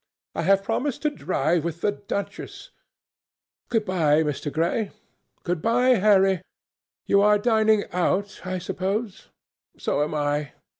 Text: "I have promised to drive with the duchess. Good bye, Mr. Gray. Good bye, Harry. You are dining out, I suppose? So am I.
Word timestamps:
"I 0.33 0.41
have 0.41 0.63
promised 0.63 1.03
to 1.03 1.11
drive 1.11 1.63
with 1.63 1.81
the 1.81 1.91
duchess. 1.91 2.71
Good 3.69 3.85
bye, 3.85 4.23
Mr. 4.23 4.51
Gray. 4.51 4.89
Good 5.43 5.61
bye, 5.61 5.89
Harry. 5.89 6.41
You 7.05 7.21
are 7.21 7.37
dining 7.37 7.83
out, 7.91 8.41
I 8.43 8.57
suppose? 8.57 9.27
So 9.77 10.03
am 10.03 10.15
I. 10.15 10.53